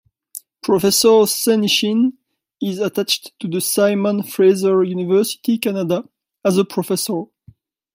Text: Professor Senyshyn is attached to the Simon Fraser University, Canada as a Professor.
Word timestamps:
Professor 0.63 1.27
Senyshyn 1.27 2.13
is 2.59 2.79
attached 2.79 3.33
to 3.39 3.47
the 3.47 3.61
Simon 3.61 4.23
Fraser 4.23 4.83
University, 4.83 5.59
Canada 5.59 6.03
as 6.43 6.57
a 6.57 6.65
Professor. 6.65 7.25